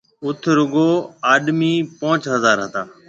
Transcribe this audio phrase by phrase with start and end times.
[0.23, 0.89] اوٿ رُگو
[1.31, 2.81] آڏمِي پونچ ھزار ھتا۔